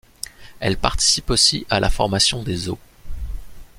[0.59, 2.77] Elle participe aussi à la formation des os.